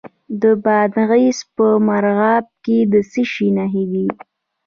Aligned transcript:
د 0.41 0.43
بادغیس 0.63 1.39
په 1.55 1.65
مرغاب 1.87 2.45
کې 2.63 2.77
د 2.91 2.93
څه 3.11 3.23
شي 3.31 3.47
نښې 3.55 3.83
دي؟ 3.91 4.07